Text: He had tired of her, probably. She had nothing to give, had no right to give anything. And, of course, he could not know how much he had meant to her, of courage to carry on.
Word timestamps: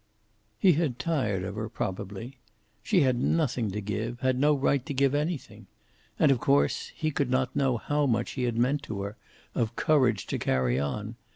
He 0.57 0.71
had 0.73 0.97
tired 0.97 1.43
of 1.43 1.53
her, 1.53 1.69
probably. 1.69 2.39
She 2.81 3.01
had 3.01 3.19
nothing 3.21 3.69
to 3.69 3.79
give, 3.81 4.19
had 4.21 4.35
no 4.39 4.55
right 4.55 4.83
to 4.87 4.95
give 4.95 5.13
anything. 5.13 5.67
And, 6.17 6.31
of 6.31 6.39
course, 6.39 6.91
he 6.95 7.11
could 7.11 7.29
not 7.29 7.55
know 7.55 7.77
how 7.77 8.07
much 8.07 8.31
he 8.31 8.45
had 8.45 8.57
meant 8.57 8.81
to 8.89 9.03
her, 9.03 9.15
of 9.53 9.75
courage 9.75 10.25
to 10.25 10.39
carry 10.39 10.79
on. 10.79 11.17